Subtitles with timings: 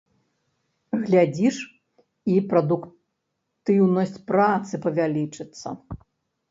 [1.03, 1.57] Глядзіш,
[2.37, 5.67] і прадуктыўнасць працы павялічыцца.